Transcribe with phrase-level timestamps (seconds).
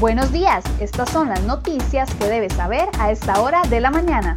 [0.00, 4.36] Buenos días, estas son las noticias que debes saber a esta hora de la mañana.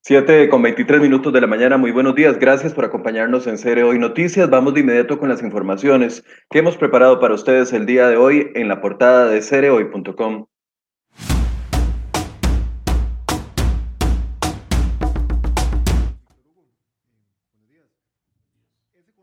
[0.00, 3.84] Siete con 23 minutos de la mañana, muy buenos días, gracias por acompañarnos en Cere
[3.84, 4.50] Hoy Noticias.
[4.50, 8.50] Vamos de inmediato con las informaciones que hemos preparado para ustedes el día de hoy
[8.56, 10.46] en la portada de cerehoy.com.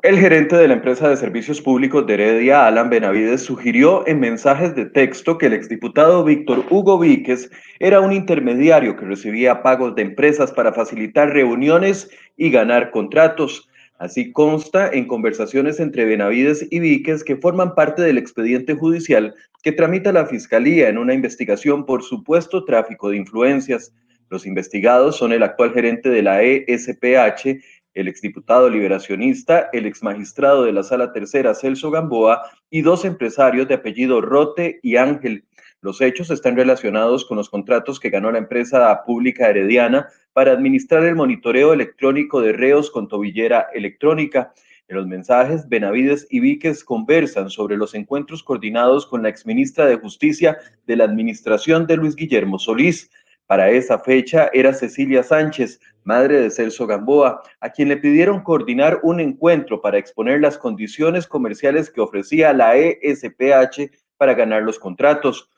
[0.02, 4.73] El gerente de la empresa de servicios públicos de Heredia, Alan Benavides, sugirió en mensajes
[4.73, 10.03] de texto que el exdiputado Víctor Hugo Víquez era un intermediario que recibía pagos de
[10.03, 13.67] empresas para facilitar reuniones y ganar contratos.
[13.97, 19.73] Así consta en conversaciones entre Benavides y Víquez que forman parte del expediente judicial que
[19.73, 23.94] tramita la Fiscalía en una investigación por supuesto tráfico de influencias.
[24.30, 27.59] Los investigados son el actual gerente de la ESPH,
[27.93, 33.75] el exdiputado liberacionista, el exmagistrado de la Sala Tercera, Celso Gamboa, y dos empresarios de
[33.75, 35.45] apellido Rote y Ángel.
[35.81, 41.05] Los hechos están relacionados con los contratos que ganó la empresa pública herediana para administrar
[41.05, 44.53] el monitoreo electrónico de reos con tobillera electrónica.
[44.89, 49.97] En los mensajes, Benavides y Víquez conversan sobre los encuentros coordinados con la exministra de
[49.97, 53.09] Justicia de la administración de Luis Guillermo Solís.
[53.50, 59.00] Para esa fecha era Cecilia Sánchez, madre de Celso Gamboa, a quien le pidieron coordinar
[59.02, 65.50] un encuentro para exponer las condiciones comerciales que ofrecía la ESPH para ganar los contratos.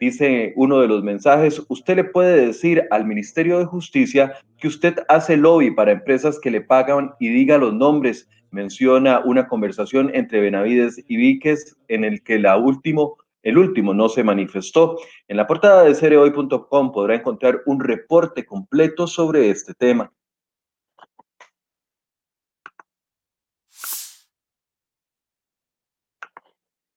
[0.00, 4.94] Dice uno de los mensajes, usted le puede decir al Ministerio de Justicia que usted
[5.08, 8.26] hace lobby para empresas que le pagan y diga los nombres.
[8.52, 14.08] Menciona una conversación entre Benavides y Víquez en el que la último el último no
[14.08, 14.98] se manifestó.
[15.28, 20.12] En la portada de cereoy.com podrá encontrar un reporte completo sobre este tema.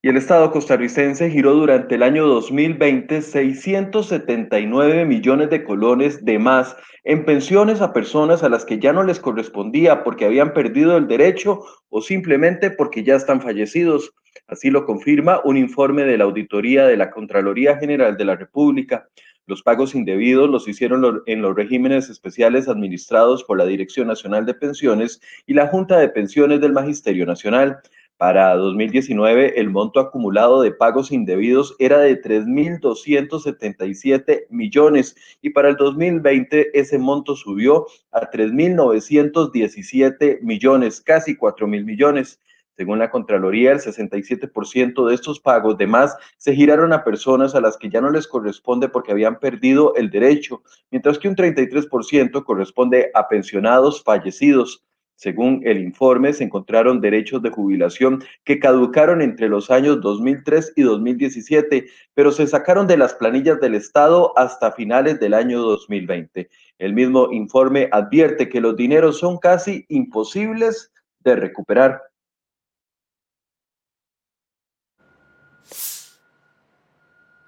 [0.08, 7.26] El Estado costarricense giró durante el año 2020 679 millones de colones de más en
[7.26, 11.60] pensiones a personas a las que ya no les correspondía porque habían perdido el derecho
[11.90, 14.14] o simplemente porque ya están fallecidos.
[14.48, 19.10] Así lo confirma un informe de la Auditoría de la Contraloría General de la República.
[19.46, 24.54] Los pagos indebidos los hicieron en los regímenes especiales administrados por la Dirección Nacional de
[24.54, 27.82] Pensiones y la Junta de Pensiones del Magisterio Nacional.
[28.18, 35.76] Para 2019, el monto acumulado de pagos indebidos era de 3.277 millones y para el
[35.76, 42.40] 2020 ese monto subió a 3.917 millones, casi 4.000 millones.
[42.76, 47.62] Según la Contraloría, el 67% de estos pagos de más se giraron a personas a
[47.62, 52.44] las que ya no les corresponde porque habían perdido el derecho, mientras que un 33%
[52.44, 54.87] corresponde a pensionados fallecidos.
[55.18, 60.84] Según el informe, se encontraron derechos de jubilación que caducaron entre los años 2003 y
[60.84, 66.50] 2017, pero se sacaron de las planillas del Estado hasta finales del año 2020.
[66.78, 70.92] El mismo informe advierte que los dineros son casi imposibles
[71.22, 72.00] de recuperar.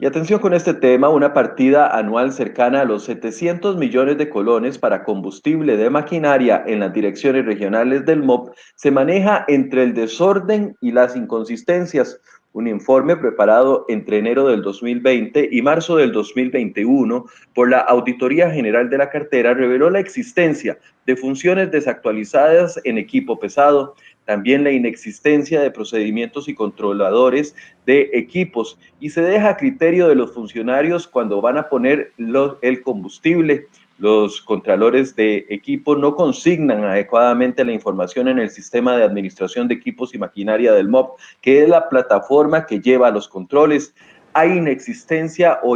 [0.01, 4.77] Y atención con este tema, una partida anual cercana a los 700 millones de colones
[4.77, 10.77] para combustible de maquinaria en las direcciones regionales del MOP se maneja entre el desorden
[10.79, 12.21] y las inconsistencias.
[12.53, 18.89] Un informe preparado entre enero del 2020 y marzo del 2021 por la Auditoría General
[18.89, 23.95] de la Cartera reveló la existencia de funciones desactualizadas en equipo pesado,
[24.29, 27.55] también la inexistencia de procedimientos y controladores
[27.87, 32.13] de equipos y se deja a criterio de los funcionarios cuando van a poner
[32.61, 33.65] el combustible.
[33.97, 39.73] Los contralores de equipo no consignan adecuadamente la información en el sistema de administración de
[39.73, 43.95] equipos y maquinaria del MOP, que es la plataforma que lleva los controles.
[44.33, 45.75] Hay inexistencia o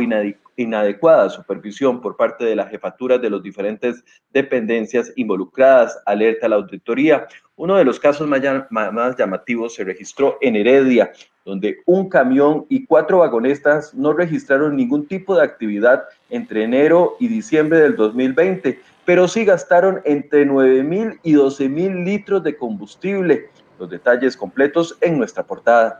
[0.58, 6.56] inadecuada supervisión por parte de las jefaturas de las diferentes dependencias involucradas, alerta a la
[6.58, 7.28] auditoría.
[7.56, 11.12] Uno de los casos más, llamativos se registró en Heredia,
[11.46, 17.28] donde un camión y cuatro vagonestas no registraron ningún tipo de actividad entre enero y
[17.28, 23.50] diciembre del 2020, pero sí gastaron entre 9 mil y 12 mil litros de combustible.
[23.78, 26.00] Los detalles completos en nuestra portada.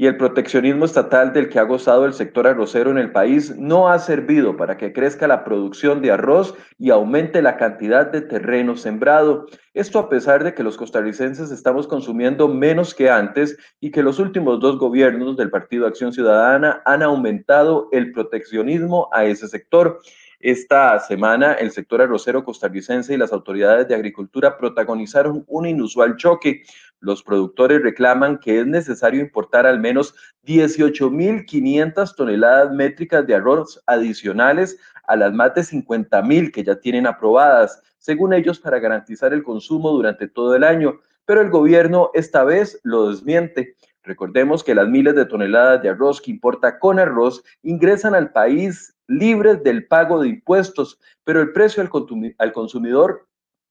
[0.00, 3.88] Y el proteccionismo estatal del que ha gozado el sector arrocero en el país no
[3.88, 8.76] ha servido para que crezca la producción de arroz y aumente la cantidad de terreno
[8.76, 9.46] sembrado.
[9.74, 14.20] Esto a pesar de que los costarricenses estamos consumiendo menos que antes y que los
[14.20, 19.98] últimos dos gobiernos del Partido Acción Ciudadana han aumentado el proteccionismo a ese sector.
[20.40, 26.62] Esta semana, el sector arrocero costarricense y las autoridades de agricultura protagonizaron un inusual choque.
[27.00, 30.14] Los productores reclaman que es necesario importar al menos
[30.44, 37.80] 18.500 toneladas métricas de arroz adicionales a las más de 50.000 que ya tienen aprobadas,
[37.98, 41.00] según ellos, para garantizar el consumo durante todo el año.
[41.24, 43.76] Pero el gobierno esta vez lo desmiente.
[44.02, 48.96] Recordemos que las miles de toneladas de arroz que importa con arroz ingresan al país
[49.06, 53.26] libres del pago de impuestos, pero el precio al, consumidor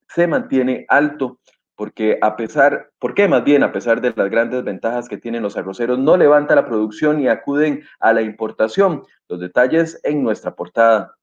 [0.09, 1.39] se mantiene alto
[1.77, 5.43] porque a pesar, ¿por qué más bien a pesar de las grandes ventajas que tienen
[5.43, 9.03] los arroceros, no levanta la producción y acuden a la importación?
[9.29, 11.17] Los detalles en nuestra portada.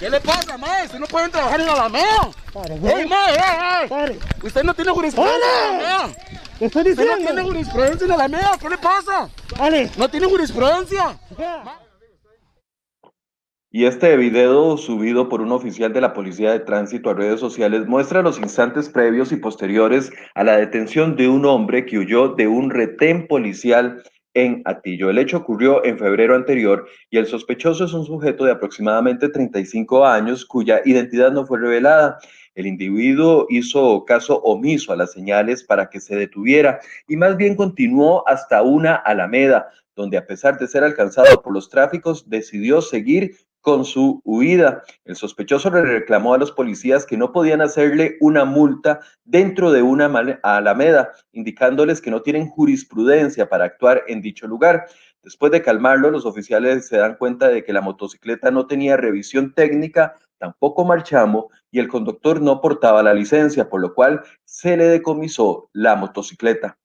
[0.00, 0.20] ¿Qué le
[0.88, 0.98] pasa, mae?
[0.98, 2.30] Usted no pueden trabajar en la Alameda.
[2.98, 4.18] ¡Ey, mae, ey, ey!
[4.42, 6.16] Usted no tiene jurisprudencia en la Alameda.
[6.58, 7.12] ¿Qué estoy diciendo?
[7.12, 8.58] Usted no tiene jurisprudencia en la Alameda.
[8.60, 9.30] ¿Qué le pasa?
[9.58, 9.90] Vale.
[9.96, 11.18] No tiene jurisprudencia.
[13.70, 17.86] Y este video subido por un oficial de la Policía de Tránsito a redes sociales
[17.86, 22.48] muestra los instantes previos y posteriores a la detención de un hombre que huyó de
[22.48, 24.02] un retén policial
[24.38, 30.06] El hecho ocurrió en febrero anterior y el sospechoso es un sujeto de aproximadamente 35
[30.06, 32.18] años cuya identidad no fue revelada.
[32.54, 37.56] El individuo hizo caso omiso a las señales para que se detuviera y más bien
[37.56, 43.36] continuó hasta una alameda, donde a pesar de ser alcanzado por los tráficos, decidió seguir
[43.60, 44.82] con su huida.
[45.04, 49.82] El sospechoso le reclamó a los policías que no podían hacerle una multa dentro de
[49.82, 50.06] una
[50.42, 54.86] alameda, indicándoles que no tienen jurisprudencia para actuar en dicho lugar.
[55.22, 59.52] Después de calmarlo, los oficiales se dan cuenta de que la motocicleta no tenía revisión
[59.52, 64.84] técnica, tampoco marchamo, y el conductor no portaba la licencia, por lo cual se le
[64.84, 66.78] decomisó la motocicleta.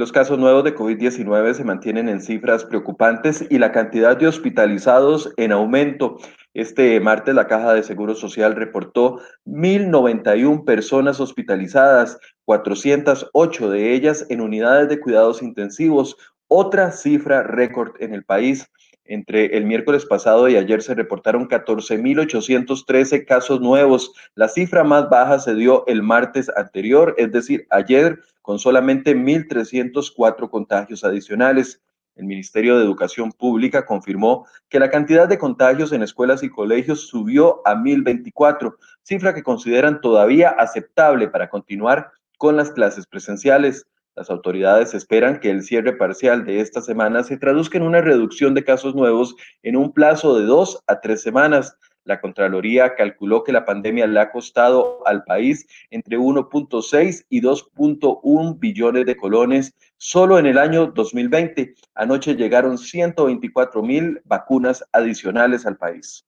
[0.00, 5.30] Los casos nuevos de COVID-19 se mantienen en cifras preocupantes y la cantidad de hospitalizados
[5.36, 6.16] en aumento.
[6.54, 14.40] Este martes la Caja de Seguro Social reportó 1.091 personas hospitalizadas, 408 de ellas en
[14.40, 16.16] unidades de cuidados intensivos,
[16.48, 18.70] otra cifra récord en el país.
[19.04, 24.12] Entre el miércoles pasado y ayer se reportaron 14.813 casos nuevos.
[24.34, 28.20] La cifra más baja se dio el martes anterior, es decir, ayer,
[28.50, 31.80] con solamente 1.304 contagios adicionales.
[32.16, 37.06] El Ministerio de Educación Pública confirmó que la cantidad de contagios en escuelas y colegios
[37.06, 38.74] subió a 1.024,
[39.04, 43.86] cifra que consideran todavía aceptable para continuar con las clases presenciales.
[44.16, 48.54] Las autoridades esperan que el cierre parcial de esta semana se traduzca en una reducción
[48.54, 51.76] de casos nuevos en un plazo de dos a tres semanas.
[52.04, 58.58] La Contraloría calculó que la pandemia le ha costado al país entre 1.6 y 2.1
[58.58, 61.74] billones de colones solo en el año 2020.
[61.94, 66.24] Anoche llegaron 124 mil vacunas adicionales al país.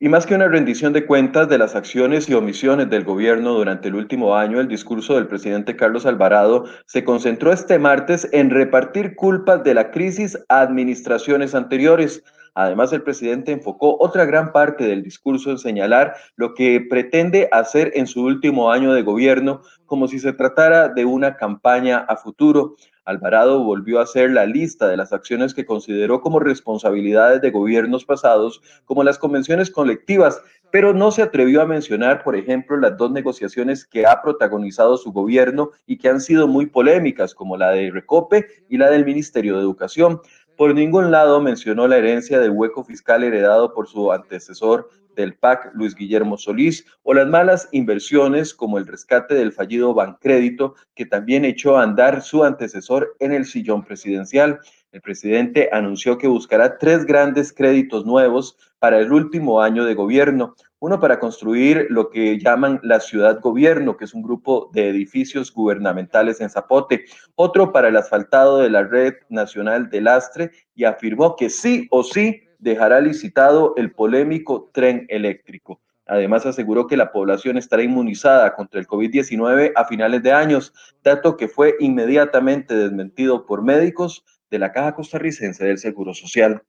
[0.00, 3.88] Y más que una rendición de cuentas de las acciones y omisiones del gobierno durante
[3.88, 9.16] el último año, el discurso del presidente Carlos Alvarado se concentró este martes en repartir
[9.16, 12.22] culpas de la crisis a administraciones anteriores.
[12.60, 17.92] Además, el presidente enfocó otra gran parte del discurso en señalar lo que pretende hacer
[17.94, 22.74] en su último año de gobierno, como si se tratara de una campaña a futuro.
[23.04, 28.04] Alvarado volvió a hacer la lista de las acciones que consideró como responsabilidades de gobiernos
[28.04, 33.10] pasados, como las convenciones colectivas, pero no se atrevió a mencionar, por ejemplo, las dos
[33.10, 37.90] negociaciones que ha protagonizado su gobierno y que han sido muy polémicas, como la de
[37.90, 40.20] Recope y la del Ministerio de Educación.
[40.58, 45.70] Por ningún lado mencionó la herencia del hueco fiscal heredado por su antecesor del PAC,
[45.72, 51.44] Luis Guillermo Solís, o las malas inversiones como el rescate del fallido Bancrédito, que también
[51.44, 54.58] echó a andar su antecesor en el sillón presidencial.
[54.90, 60.56] El presidente anunció que buscará tres grandes créditos nuevos para el último año de gobierno.
[60.80, 65.52] Uno para construir lo que llaman la ciudad gobierno, que es un grupo de edificios
[65.52, 67.04] gubernamentales en Zapote.
[67.34, 72.04] Otro para el asfaltado de la red nacional de lastre y afirmó que sí o
[72.04, 75.80] sí dejará licitado el polémico tren eléctrico.
[76.06, 81.36] Además, aseguró que la población estará inmunizada contra el COVID-19 a finales de años, dato
[81.36, 86.62] que fue inmediatamente desmentido por médicos de la Caja Costarricense del Seguro Social.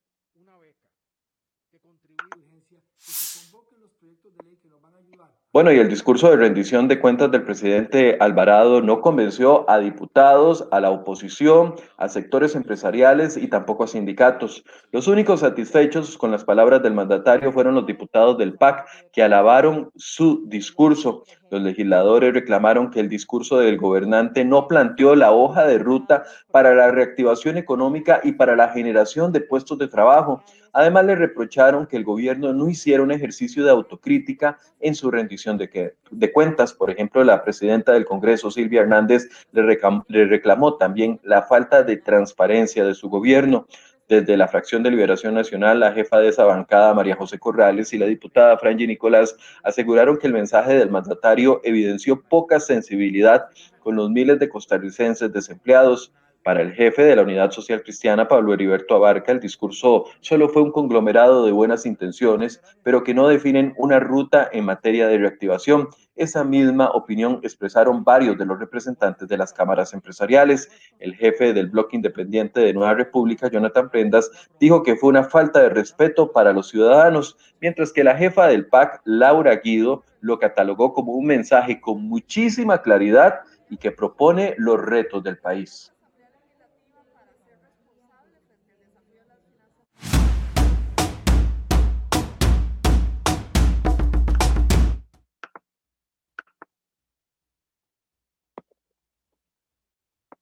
[5.51, 10.67] Bueno, y el discurso de rendición de cuentas del presidente Alvarado no convenció a diputados,
[10.69, 14.63] a la oposición, a sectores empresariales y tampoco a sindicatos.
[14.91, 19.89] Los únicos satisfechos con las palabras del mandatario fueron los diputados del PAC, que alabaron
[19.95, 21.23] su discurso.
[21.51, 26.75] Los legisladores reclamaron que el discurso del gobernante no planteó la hoja de ruta para
[26.75, 30.43] la reactivación económica y para la generación de puestos de trabajo.
[30.73, 35.57] Además, le reprocharon que el gobierno no hiciera un ejercicio de autocrítica en su rendición
[35.57, 36.73] de, cuentas.
[36.73, 42.85] Por ejemplo, la presidenta del Congreso, Silvia Hernández, le reclamó también la falta de transparencia
[42.85, 43.65] de su gobierno
[44.09, 47.99] desde la fracción de Liberación Nacional, la jefa de esa bancada, María José Corrales, y
[47.99, 53.45] la diputada Franji Nicolás aseguraron que el mensaje del mandatario evidenció poca sensibilidad
[53.79, 56.11] con los miles de costarricenses desempleados.
[56.49, 60.63] Para el jefe de la Unidad Social Cristiana, Pablo Heriberto Abarca, el discurso solo fue
[60.63, 65.89] un conglomerado de buenas intenciones, pero que no definen una ruta en materia de reactivación
[66.15, 70.69] esa misma opinión expresaron varios de los representantes de las cámaras empresariales.
[70.99, 74.29] El jefe del bloque independiente de Nueva República, Jonathan Prendas,
[74.59, 78.65] dijo que fue una falta de respeto para los ciudadanos, mientras que la jefa del
[78.65, 84.81] PAC, Laura Guido, lo catalogó como un mensaje con muchísima claridad y que propone los
[84.81, 85.93] retos del país.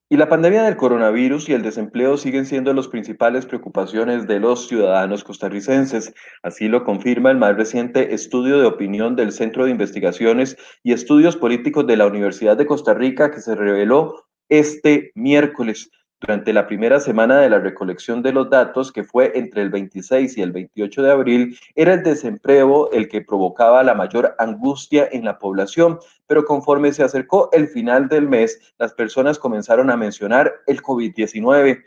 [0.10, 4.70] Y la pandemia del coronavirus y el desempleo siguen siendo las principales preocupaciones de los
[4.70, 6.14] ciudadanos costarricenses.
[6.44, 11.36] Así lo confirma el más reciente estudio de opinión del Centro de Investigaciones y Estudios
[11.36, 15.92] Políticos de la Universidad de Costa Rica que se reveló este miércoles.
[16.20, 20.36] Durante la primera semana de la recolección de los datos, que fue entre el 26
[20.38, 25.26] y el 28 de abril, era el desempleo el que provocaba la mayor angustia en
[25.26, 30.56] la población, pero conforme se acercó el final del mes, las personas comenzaron a mencionar
[30.66, 31.84] el COVID-19.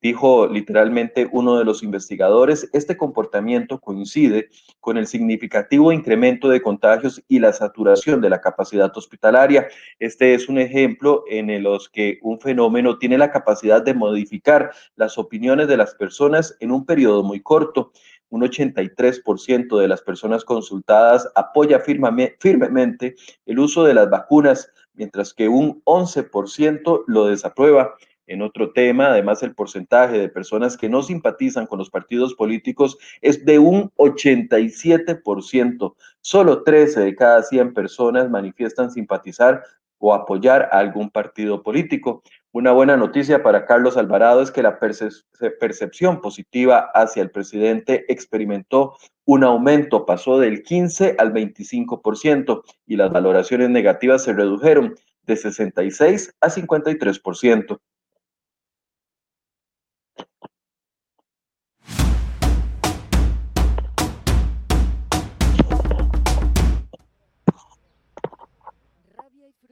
[0.00, 7.22] Dijo literalmente uno de los investigadores, este comportamiento coincide con el significativo incremento de contagios
[7.26, 9.66] y la saturación de la capacidad hospitalaria.
[9.98, 15.18] Este es un ejemplo en el que un fenómeno tiene la capacidad de modificar las
[15.18, 17.92] opiniones de las personas en un periodo muy corto.
[18.30, 25.48] Un 83% de las personas consultadas apoya firmemente el uso de las vacunas, mientras que
[25.48, 27.96] un 11% lo desaprueba.
[28.28, 32.98] En otro tema, además, el porcentaje de personas que no simpatizan con los partidos políticos
[33.22, 35.94] es de un 87%.
[36.20, 39.64] Solo 13 de cada 100 personas manifiestan simpatizar
[39.96, 42.22] o apoyar a algún partido político.
[42.52, 48.96] Una buena noticia para Carlos Alvarado es que la percepción positiva hacia el presidente experimentó
[49.24, 56.34] un aumento, pasó del 15 al 25% y las valoraciones negativas se redujeron de 66
[56.42, 57.80] a 53%.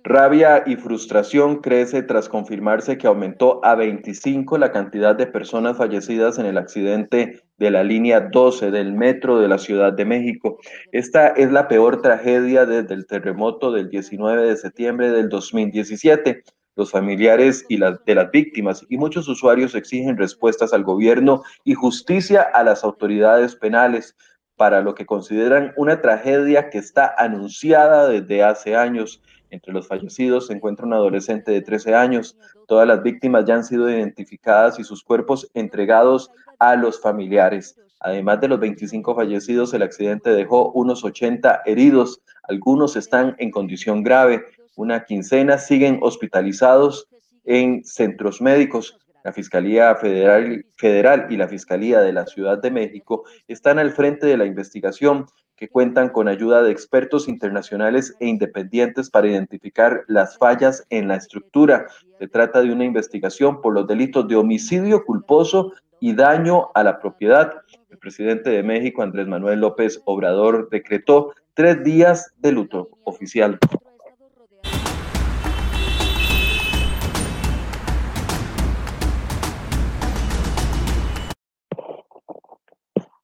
[0.09, 6.39] Rabia y frustración crece tras confirmarse que aumentó a 25 la cantidad de personas fallecidas
[6.39, 10.59] en el accidente de la línea 12 del metro de la Ciudad de México.
[10.93, 16.45] Esta es la peor tragedia desde el terremoto del 19 de septiembre del 2017.
[16.77, 21.75] Los familiares y las, de las víctimas y muchos usuarios exigen respuestas al gobierno y
[21.75, 24.15] justicia a las autoridades penales
[24.57, 29.21] para lo que consideran una tragedia que está anunciada desde hace años.
[29.51, 32.37] Entre los fallecidos se encuentra un adolescente de 13 años.
[32.67, 37.79] Todas las víctimas ya han sido identificadas y sus cuerpos entregados a los familiares.
[38.01, 42.21] Además de los 25 fallecidos, el accidente dejó unos 80 heridos.
[42.43, 44.45] Algunos están en condición grave.
[44.77, 47.09] Una quincena siguen hospitalizados
[47.45, 48.99] en centros médicos.
[49.25, 54.27] La Fiscalía Federal, Federal y la Fiscalía de la Ciudad de México están al frente
[54.27, 55.27] de la investigación
[55.57, 61.17] que cuentan con ayuda de expertos internacionales e independientes para identificar las fallas en la
[61.17, 61.87] estructura.
[62.19, 66.99] Se trata de una investigación por los delitos de homicidio culposo y daño a la
[67.01, 67.55] propiedad.
[67.91, 73.59] El presidente de México, Andrés Manuel López Obrador, decretó tres días de luto oficial.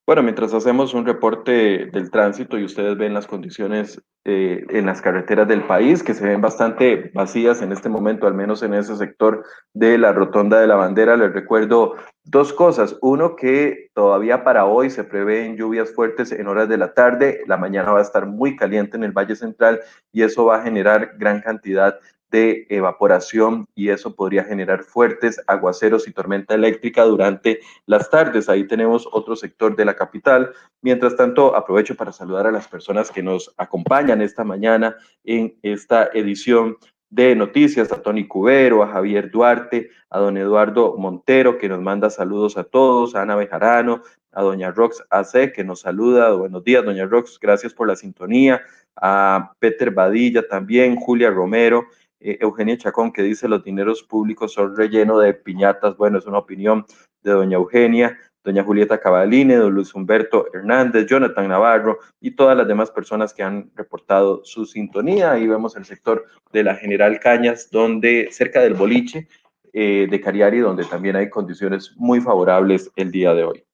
[0.04, 5.00] Bueno, mientras hacemos un reporte del tránsito y ustedes ven las condiciones eh, en las
[5.00, 8.96] carreteras del país, que se ven bastante vacías en este momento, al menos en ese
[8.96, 11.94] sector de la Rotonda de la Bandera, les recuerdo
[12.24, 12.98] dos cosas.
[13.00, 17.56] Uno, que todavía para hoy se prevén lluvias fuertes en horas de la tarde, la
[17.56, 21.12] mañana va a estar muy caliente en el Valle Central y eso va a generar
[21.16, 21.96] gran cantidad
[22.32, 28.48] de evaporación y eso podría generar fuertes aguaceros y tormenta eléctrica durante las tardes.
[28.48, 30.52] Ahí tenemos otro sector de la capital.
[30.80, 36.10] Mientras tanto, aprovecho para saludar a las personas que nos acompañan esta mañana en esta
[36.14, 36.76] edición
[37.10, 42.08] de noticias, a Tony Cubero, a Javier Duarte, a don Eduardo Montero, que nos manda
[42.08, 46.32] saludos a todos, a Ana Bejarano, a doña Rox AC, que nos saluda.
[46.32, 48.62] Buenos días, doña Rox, gracias por la sintonía.
[48.96, 51.84] A Peter Badilla también, Julia Romero,
[52.22, 55.96] eh, Eugenia Chacón, que dice los dineros públicos son relleno de piñatas.
[55.96, 56.84] Bueno, es una opinión
[57.22, 62.66] de doña Eugenia, doña Julieta Cavaline, don Luis Humberto Hernández, Jonathan Navarro y todas las
[62.66, 65.32] demás personas que han reportado su sintonía.
[65.32, 69.28] Ahí vemos el sector de la General Cañas, donde cerca del boliche
[69.72, 73.64] eh, de Cariari, donde también hay condiciones muy favorables el día de hoy.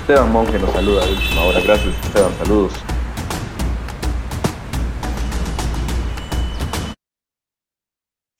[0.00, 1.60] Esteban Monge nos saluda última hora.
[1.64, 2.32] Gracias, Esteban.
[2.34, 2.93] Saludos.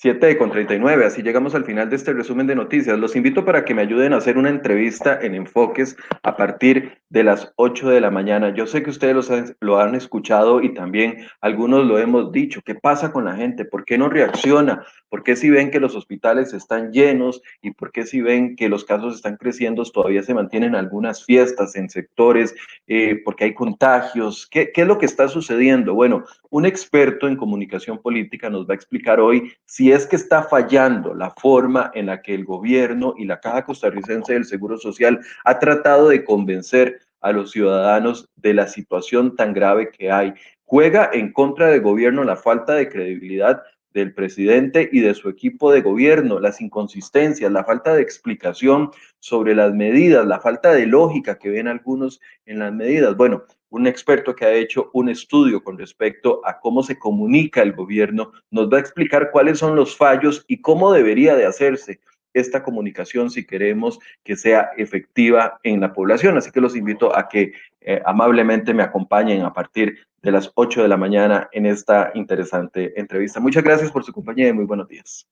[0.04, 2.98] 7 con 39, así llegamos al final de este resumen de noticias.
[2.98, 7.22] Los invito para que me ayuden a hacer una entrevista en Enfoques a partir de
[7.22, 8.52] las 8 de la mañana.
[8.52, 12.60] Yo sé que ustedes lo han escuchado y también algunos lo hemos dicho.
[12.64, 13.64] ¿Qué pasa con la gente?
[13.64, 14.84] ¿Por qué no reacciona?
[15.08, 18.68] ¿Por qué si ven que los hospitales están llenos y por qué si ven que
[18.68, 22.52] los casos están creciendo todavía se mantienen algunas fiestas en sectores?
[22.88, 24.48] Eh, porque hay contagios.
[24.50, 25.94] ¿Qué, ¿Qué es lo que está sucediendo?
[25.94, 30.42] Bueno, un experto en comunicación política nos va a explicar hoy si es que está
[30.42, 35.20] fallando la forma en la que el gobierno y la Caja Costarricense del Seguro Social
[35.44, 40.34] ha tratado de convencer a los ciudadanos de la situación tan grave que hay.
[40.64, 43.62] Juega en contra del gobierno la falta de credibilidad
[43.94, 49.54] del presidente y de su equipo de gobierno, las inconsistencias, la falta de explicación sobre
[49.54, 53.16] las medidas, la falta de lógica que ven algunos en las medidas.
[53.16, 57.72] Bueno, un experto que ha hecho un estudio con respecto a cómo se comunica el
[57.72, 62.00] gobierno, nos va a explicar cuáles son los fallos y cómo debería de hacerse
[62.34, 66.36] esta comunicación si queremos que sea efectiva en la población.
[66.36, 70.82] Así que los invito a que eh, amablemente me acompañen a partir de las 8
[70.82, 73.40] de la mañana en esta interesante entrevista.
[73.40, 75.26] Muchas gracias por su compañía y muy buenos días.